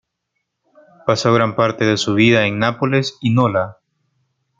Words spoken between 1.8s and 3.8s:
de su vida en Nápoles y Nola.